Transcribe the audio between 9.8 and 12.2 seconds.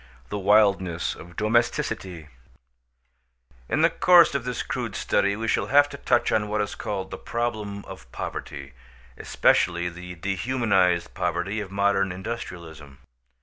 the dehumanized poverty of modern